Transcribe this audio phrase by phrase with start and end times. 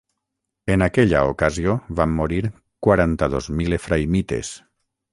[0.75, 2.41] En aquella ocasió van morir
[2.89, 4.57] quaranta-dos mil efraïmites.